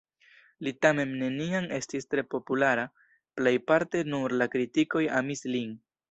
Li 0.67 0.71
tamen 0.83 1.11
neniam 1.17 1.67
estis 1.75 2.07
tre 2.13 2.23
populara, 2.31 2.85
plejparte 3.41 4.01
nur 4.13 4.35
la 4.43 4.47
kritikoj 4.55 5.03
amis 5.21 5.45
lin. 5.57 5.77